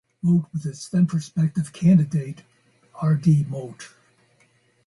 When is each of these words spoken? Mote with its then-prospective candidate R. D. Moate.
Mote 0.23 0.45
with 0.51 0.65
its 0.65 0.89
then-prospective 0.89 1.73
candidate 1.73 2.41
R. 3.03 3.13
D. 3.13 3.45
Moate. 3.47 3.89